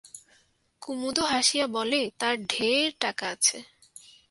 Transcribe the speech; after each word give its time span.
কুমুদও 0.81 1.23
হাসিয়া 1.25 1.65
বলে, 1.67 2.01
তার 2.19 2.35
ঢের 2.45 2.89
টাকা 2.99 3.25
আছে। 3.27 3.57